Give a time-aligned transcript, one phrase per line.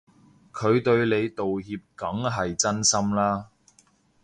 [0.51, 3.51] 佢對你道歉梗係真心啦